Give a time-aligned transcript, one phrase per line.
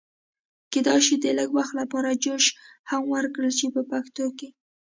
[0.71, 2.45] کېدای شي د لږ وخت لپاره جوش
[2.89, 4.49] هم ورکړل شي په پښتو کې.